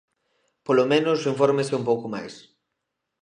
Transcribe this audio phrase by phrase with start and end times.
[0.65, 2.33] Polo menos, infórmese un pouco máis.